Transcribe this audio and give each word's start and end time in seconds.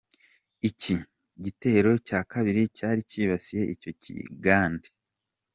Iki 0.69 0.95
gitero 1.43 1.91
cya 2.07 2.19
Kabiri 2.31 2.61
cyari 2.77 3.01
kibasiye 3.09 3.63
icyo 3.73 3.91
kigande. 4.01 4.87